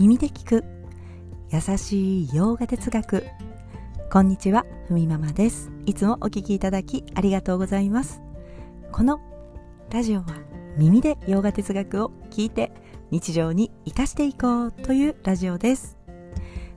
[0.00, 0.64] 耳で聞く。
[1.50, 3.26] 優しい洋画哲学。
[4.10, 5.70] こんにちはふみママです。
[5.84, 8.22] いつもお聞きいただきありがとうございます。
[8.92, 9.20] この
[9.90, 10.24] ラジオは
[10.78, 12.72] 耳で洋画哲学を聞いて
[13.10, 15.98] 日常に生かしていこうというラジオです。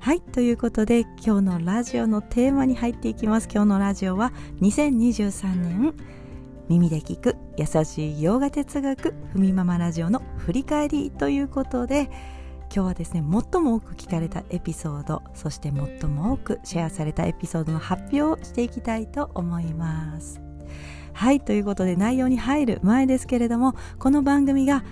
[0.00, 3.48] はいということで今日のラジオのテーマに入っていきます。
[3.48, 4.32] 今日のラジオは
[4.62, 5.94] 2023年
[6.68, 12.10] 耳で聞く優しい洋画哲学ふみママラジオの振り返りということで
[12.74, 20.40] 今日はですね最も多く聞かれたエピソードそして最も多くシェアされたエピソードの発表をしていきたいと思います。
[21.12, 24.82] はいということで内容に入る前ですけれどもこの番組が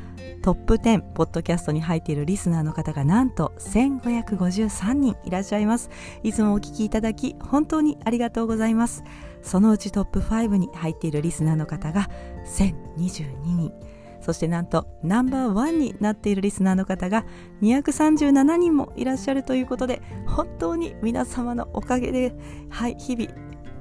[0.43, 5.89] トップ10ポッドキャストに入っているリスナーの方がなんと1553人いらっしゃいます。
[6.23, 9.05] いつもお聞きいただき本当にありがとうございます。
[9.41, 12.11] そのうちトップ5に入っているリスナーの方が
[12.45, 13.73] 1022人。
[14.21, 17.25] そしてなんとナンバーワンになっているリスナーの方が
[17.63, 22.35] 237人もいらっしゃるということで本当に皆様のおかげで
[22.69, 23.31] はい日々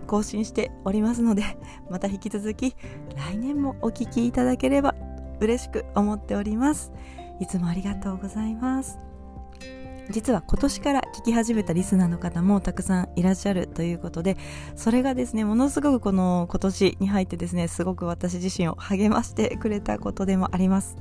[0.07, 1.43] 更新しておりますので
[1.89, 2.75] また引き続き
[3.15, 4.95] 来年もお聴きいただければ
[5.39, 6.91] 嬉しく思っております。
[7.39, 9.08] いつもありがとうございます。
[10.09, 14.37] 実は今年から聞き始めたリスナーの方もたくさんいらっしゃるということで
[14.75, 20.97] それがですねものすごくこの今年に入ってですねすごく私自身を励ましてくれたことでもあります。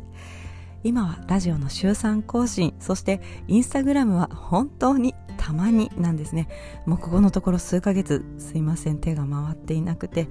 [0.84, 6.48] 今はラジオの週3更新そしてインスタグラムは本当にたまになんですね。
[6.86, 10.28] もうここのところ数ヶ月すいません手が回っていなくて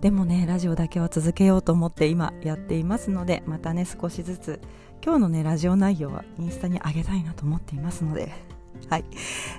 [0.00, 4.60] でもねラジオだけは続けようと思って今やっていますのでまたね少しずつ
[5.04, 8.32] 今日のねラジオ内容はインスタに上げたいなと思っていますので。
[8.90, 9.04] はい。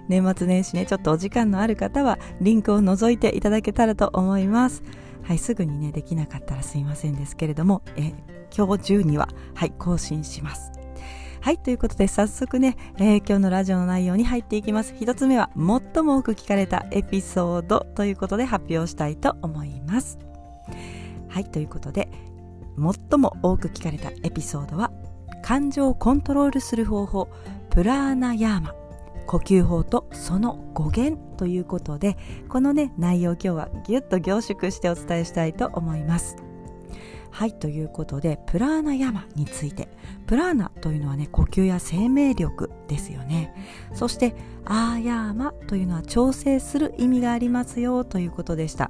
[0.08, 4.84] 年末年始ねちょっとお時間のある方はリンクを覗いていただけたらと思います。
[5.24, 7.82] はいすぐにねできなかったらすいませんですけれども。
[7.96, 8.14] え
[8.56, 10.72] 今日中にははい更新します。
[11.42, 14.94] はいということで早速ね、えー、今日のラジオの内容に入っていきます。
[15.00, 20.27] 一つ目は最も多く聞かれたエピソードということで発表したいと思います。
[21.38, 22.10] はいということで
[22.78, 24.92] 最も多く聞かれたエピソードは
[25.44, 27.30] 感情をコントロールする方法
[27.70, 28.74] プラーナヤーマ
[29.28, 32.18] 呼吸法とその語源ということで
[32.50, 36.38] このね内容今日はぎゅっと凝縮してお伝えしたいと思います。
[37.30, 39.90] はいということでプラーナヤマについて
[40.26, 43.54] プラーナというのはね呼吸や生命力ですよね。
[43.94, 44.34] そして
[44.66, 48.90] アーヤーマというのは調整する意味がありますよということでした。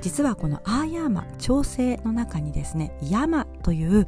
[0.00, 4.06] 実はこのアーヤーマ調整の中にですねヤマという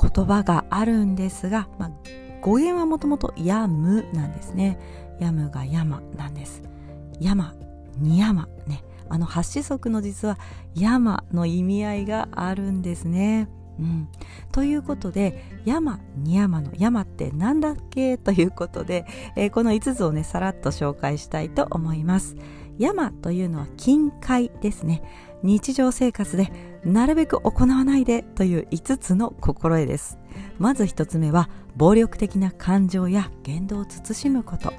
[0.00, 1.90] 言葉があるんですが、まあ、
[2.40, 4.78] 語源はもともとやむなんですね。
[5.18, 6.62] やむが山なんです。
[7.20, 7.54] 山、
[7.98, 8.82] に山ね。
[9.10, 10.38] あの八子則の実は
[10.74, 13.48] 山の意味合いがあるんですね。
[13.78, 14.08] うん、
[14.52, 18.18] ということで山に山の山って何だっけ？
[18.18, 22.36] ということで、えー、この5つをねさらっと紹介したいと思います
[22.80, 25.02] 山というのは近海ですね。
[25.42, 26.50] 日常生活で
[26.82, 30.16] なるべく行わないでという5つの心得です。
[30.58, 34.72] まず1つ目は暴力的な感情や言動を慎むこと。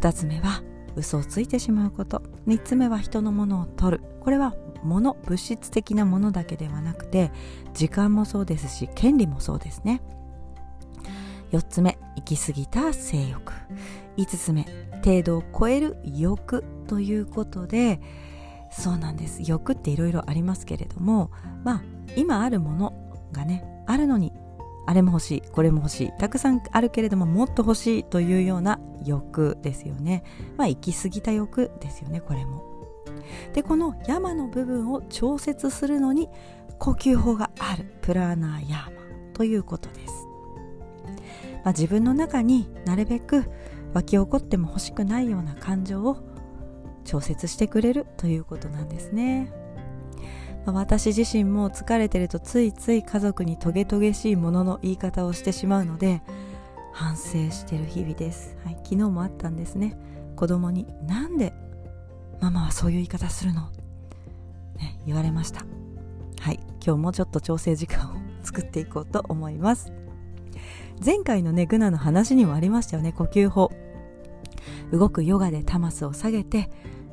[0.00, 0.62] 2つ目は
[0.96, 2.22] 嘘をついてしまうこと。
[2.46, 4.04] 3つ目は人のものを取る。
[4.20, 7.32] これは物物質的なものだけではなくて
[7.74, 10.00] 時間もそうですし権利もそうですね。
[11.52, 13.52] 4つ目行き過ぎた性欲。
[14.16, 14.66] 5つ目
[15.04, 18.00] 程度を超える欲ということで
[18.70, 19.40] そうなんです。
[19.44, 21.30] 欲っていろいろありますけれども
[21.62, 21.82] まあ
[22.16, 22.92] 今あるもの
[23.32, 24.32] がねあるのに
[24.86, 30.24] あれも欲しいこれも欲しいたくさんあるけれどももっと欲しいというような欲ですよね。
[30.56, 32.64] まあ行き過ぎた欲ですよねこれも。
[33.52, 36.28] でこの山の部分を調節するのに
[36.78, 37.84] 呼吸法がある。
[38.02, 40.26] プラーナーヤーマということです、
[41.64, 43.44] まあ、自分の中になるべく
[43.94, 46.18] 湧き起こっても欲しくないような感情を
[47.04, 49.52] 調節してくれるということなんですね、
[50.66, 56.22] まあ、私自身も疲れてるとついつい家族にトゲトゲしいものの言い方をしてしまうので
[56.92, 59.98] 反省してる日々です、はい、昨日もあったんですね。
[60.36, 61.52] 子供になんで
[62.40, 63.70] ママはそういう言い方するの、
[64.76, 65.64] ね、言われました。
[66.40, 69.92] はい今日もちょっと調整時間を作っていこうと思います。
[71.04, 73.70] 前回のねグナの話にもありましたよね呼吸法。
[74.92, 76.70] 動くヨガでタマスを下げて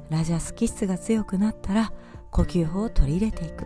[0.10, 1.94] ラジャス気質が強くなったら
[2.32, 3.66] 呼吸法を取り入れていく。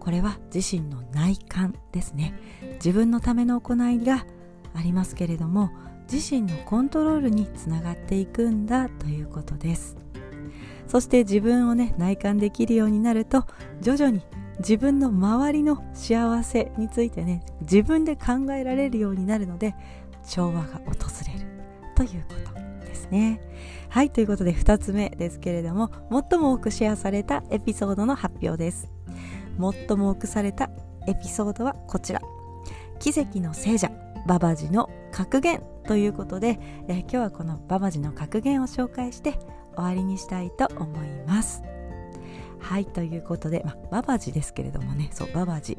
[0.00, 2.34] これは自身の内観ですね。
[2.74, 4.26] 自分のための行いが
[4.74, 5.70] ありますけれども
[6.12, 9.96] 自身のコントロールにつながっていくんだということです。
[10.86, 13.46] そして自分をね内観できるようになると
[13.80, 14.22] 徐々に
[14.58, 19.74] 自分の周りの幸せについてね自分で考えられるようになるので
[20.28, 20.92] 調和が訪
[21.26, 21.46] れる
[21.94, 22.63] ということ。
[23.04, 23.40] ですね。
[23.88, 28.88] はいということで2つ目ですけれども最も多くシェアされたエピソードの発表です。
[29.58, 30.70] 最も多くされた
[31.06, 32.20] エピソードはこちら。
[32.98, 33.90] 奇跡の聖者
[34.26, 36.58] ババジの格言ということで、
[36.88, 39.38] えー、今日はこのババジの格言を紹介して
[39.74, 41.62] 終わりにしたいと思います。
[42.60, 45.10] はいということで、ま、ババジですけれどもね。
[45.12, 45.76] そうババジ、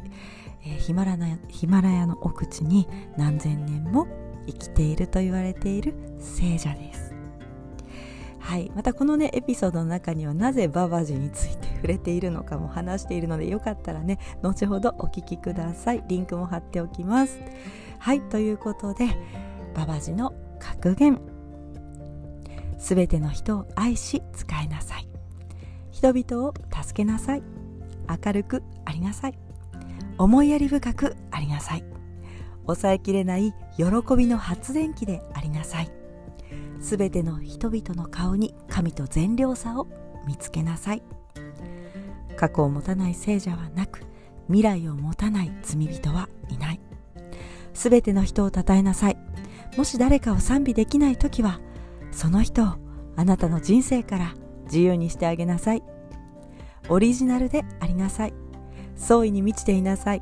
[0.64, 2.88] えー、ヒマラヤヒマラヤの奥地に
[3.18, 4.08] 何千年も
[4.46, 7.15] 生きていると言われている聖者です。
[8.46, 16.04] はい、またこのねエピソードの中にはなぜババジについて触れているのかも話しているのでよかったらね後ほどお聞きください。
[16.08, 17.40] リンクも貼っておきます。
[17.98, 18.22] はい。
[18.22, 19.08] ということで
[19.74, 21.20] ババジの格言。
[22.78, 25.08] すべての人を愛し使いなさい。
[25.90, 27.44] 人々を助けなさい。
[28.08, 29.40] 明るくありなさい。
[30.20, 31.84] 思いやり深くありなさい。
[32.68, 36.05] 抑えきれない喜びの発電機でありなさい。
[36.80, 39.88] すべての人々の顔に神と善良さを
[40.28, 41.04] 見つけなさい。
[42.36, 44.02] 過去を持たない聖者はなく
[44.48, 46.80] 未来を持たない罪人はいない。
[47.74, 49.18] すべての人を称えなさい。
[49.78, 51.60] もし誰かを賛美できない時は
[52.12, 52.68] その人を
[53.16, 54.34] あなたの人生から
[54.66, 55.84] 自由にしてあげなさい。
[56.90, 58.34] オリジナルでありなさい。
[58.96, 60.22] 創意に満ちていなさい。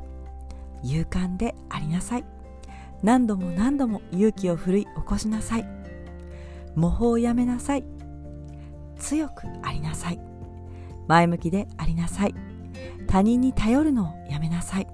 [0.82, 2.24] 勇敢でありなさい。
[3.02, 5.83] 何度も何度も勇気を振るい起こしなさい。
[6.74, 7.84] 模倣をやめなさい。
[8.98, 10.20] 強くありなさい。
[11.06, 12.34] 前向きでありなさい。
[13.06, 14.88] 他人に頼るのをやめなさい。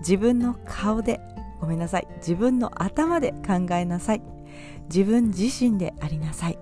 [0.00, 1.20] 自分の顔で
[1.60, 2.08] ごめんなさい。
[2.16, 4.22] 自分の頭で考えなさい。
[4.88, 6.58] 自分自身でありなさい。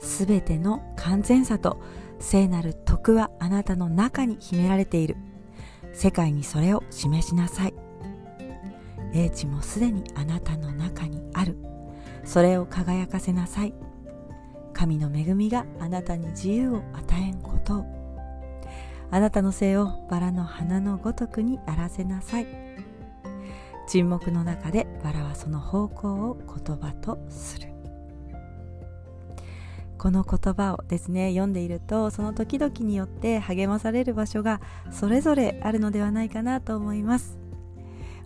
[0.00, 1.80] すべての完全さと
[2.20, 5.16] 聖なる徳はあなたの中に秘められている。
[5.92, 7.74] 世界にそれを示しなさい。
[9.12, 11.56] 英知もすでにあなたの中にある。
[12.24, 13.74] それを輝かせなさい。
[14.72, 17.78] 神の恵みがあなたに自由を与えんこと。
[17.78, 17.86] を
[19.10, 22.46] あなたの性をバラの花のごとくにあらせなさい。
[23.86, 27.68] 沈黙の中でバラはその方向を言葉とする。
[29.98, 34.60] この言葉をですね読んでいるとその時々によって励まされる場所が
[34.90, 37.38] それぞれあるのではないかなと思います。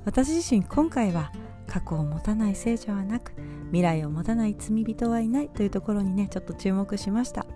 [0.05, 1.33] 私自身今回は
[1.69, 3.33] 過去を持たない聖者はなく
[3.67, 7.47] 未来を持たない罪人はいないというところにねちょっと注目しました。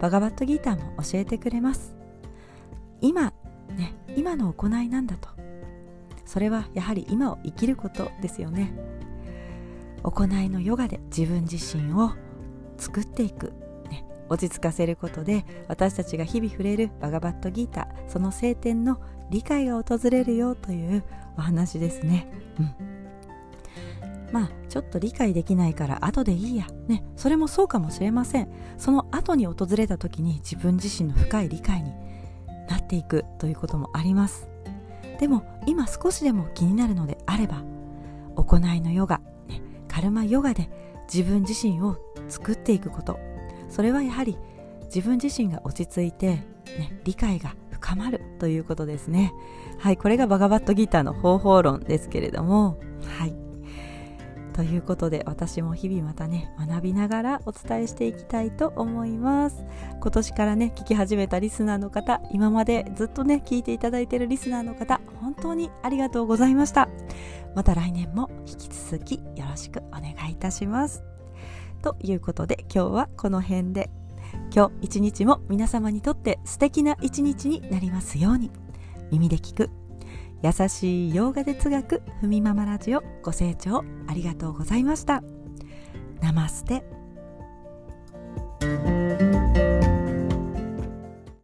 [0.00, 1.94] バガバットギーターも教えてくれます。
[3.00, 3.32] 今
[3.76, 5.28] ね今の行いなんだと。
[6.24, 8.72] それはやはり今を生きることですよね。
[10.02, 12.12] 行いのヨガで自分自身を
[12.76, 13.52] 作っていく、
[13.90, 21.04] ね、落ち着かせることで私たちが日々触れるバガバットギーターその聖典の理解が訪れるよという
[21.38, 22.28] お話ですね。
[22.58, 22.93] うん。
[24.34, 26.66] まあちょっと理解できないから後でいいや。
[26.88, 28.48] ねそれもそうかもしれません。
[28.78, 31.92] その後に訪れた時に自分自身の深い理解に
[32.68, 34.48] なっていくということもあります。
[35.20, 37.62] でも今少しでも気になるのであれば
[38.34, 40.68] 行いのヨガ、ね、カルマヨガで
[41.12, 41.96] 自分自身を
[42.28, 43.20] 作っていくこと。
[43.68, 44.36] それはやはり
[44.86, 46.26] 自分自身が落ち着いて、
[46.76, 49.32] ね、理解が深まるということですね。
[49.78, 52.80] はいこれがバガバットギターの方法論ですけれども。
[53.20, 53.43] はい。
[54.54, 59.64] ということで私も日々またね学びながらお伝えしていきたいと思います。
[60.00, 66.88] 今年からね聞き始めたリスナーの方今までずっとね聞いていただいているリスナーの方本当にありがとうございました。
[67.56, 71.02] また来年も引き続きよろしくお願いいたします。
[71.82, 73.90] ということで今日はこの辺で
[74.54, 78.52] 今日一日も皆様にとって素敵な一日になりますように。
[79.10, 79.70] 耳で聞く
[80.44, 85.22] 優しい洋画哲学ふみママラジオご清聴ありがとうございました。
[86.20, 86.84] ナマステ。